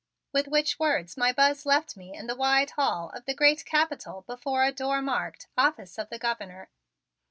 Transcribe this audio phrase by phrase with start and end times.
[0.31, 4.23] With which words my Buzz left me in the wide hall of the great Capitol
[4.25, 6.69] before a door marked: "Office of the Governor."